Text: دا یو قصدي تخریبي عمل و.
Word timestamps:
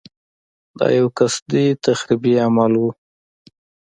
دا 0.77 0.87
یو 0.97 1.07
قصدي 1.17 1.65
تخریبي 1.85 2.33
عمل 2.45 2.73
و. 2.81 2.85